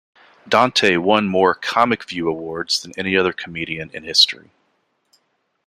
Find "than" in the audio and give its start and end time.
2.81-2.91